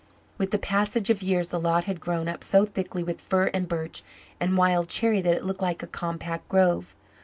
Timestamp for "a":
5.83-5.85